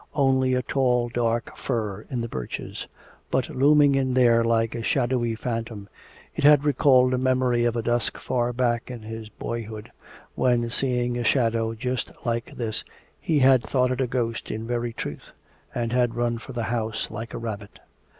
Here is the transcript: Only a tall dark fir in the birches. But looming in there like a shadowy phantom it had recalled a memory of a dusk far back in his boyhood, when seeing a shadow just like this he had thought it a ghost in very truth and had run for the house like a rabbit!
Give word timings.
Only 0.15 0.55
a 0.55 0.63
tall 0.63 1.09
dark 1.09 1.55
fir 1.55 2.07
in 2.09 2.21
the 2.21 2.27
birches. 2.27 2.87
But 3.29 3.49
looming 3.49 3.93
in 3.93 4.15
there 4.15 4.43
like 4.43 4.73
a 4.73 4.81
shadowy 4.81 5.35
phantom 5.35 5.89
it 6.35 6.43
had 6.43 6.63
recalled 6.63 7.13
a 7.13 7.19
memory 7.19 7.65
of 7.65 7.75
a 7.75 7.83
dusk 7.83 8.17
far 8.17 8.51
back 8.51 8.89
in 8.89 9.03
his 9.03 9.29
boyhood, 9.29 9.91
when 10.33 10.71
seeing 10.71 11.19
a 11.19 11.23
shadow 11.23 11.75
just 11.75 12.11
like 12.25 12.51
this 12.57 12.83
he 13.19 13.37
had 13.37 13.61
thought 13.61 13.91
it 13.91 14.01
a 14.01 14.07
ghost 14.07 14.49
in 14.49 14.65
very 14.65 14.91
truth 14.91 15.33
and 15.75 15.93
had 15.93 16.15
run 16.15 16.39
for 16.39 16.53
the 16.53 16.63
house 16.73 17.11
like 17.11 17.35
a 17.35 17.37
rabbit! 17.37 17.77